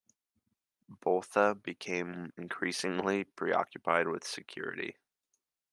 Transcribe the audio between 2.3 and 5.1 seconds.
increasingly preoccupied with security.